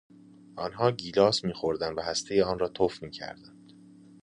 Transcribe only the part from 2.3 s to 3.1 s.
آن را تف